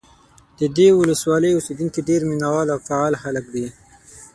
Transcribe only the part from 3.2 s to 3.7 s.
خلک دي.